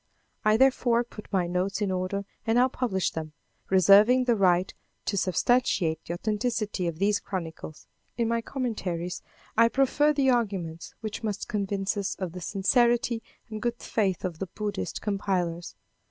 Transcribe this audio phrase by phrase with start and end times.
[0.43, 3.33] I therefore put my notes in order and now publish them,
[3.69, 4.73] reserving the right
[5.05, 7.85] to substantiate the authenticity of these chronicles.
[8.17, 9.21] In my commentaries
[9.55, 14.39] I proffer the arguments which must convince us of the sincerity and good faith of
[14.39, 15.75] the Buddhist compilers.